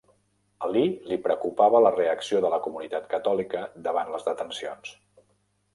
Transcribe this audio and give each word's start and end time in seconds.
A 0.67 0.69
Lee 0.75 1.09
li 1.09 1.17
preocupava 1.25 1.81
la 1.87 1.91
reacció 1.97 2.41
de 2.47 2.51
la 2.55 2.59
comunitat 2.67 3.07
catòlica 3.15 3.63
davant 3.91 4.15
les 4.17 4.29
detencions. 4.31 4.99